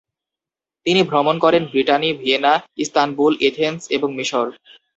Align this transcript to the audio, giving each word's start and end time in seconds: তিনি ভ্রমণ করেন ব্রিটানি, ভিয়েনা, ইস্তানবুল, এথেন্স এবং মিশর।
তিনি 0.85 1.01
ভ্রমণ 1.03 1.35
করেন 1.39 1.63
ব্রিটানি, 1.71 2.09
ভিয়েনা, 2.13 2.53
ইস্তানবুল, 2.83 3.33
এথেন্স 3.47 3.79
এবং 3.95 4.09
মিশর। 4.17 4.47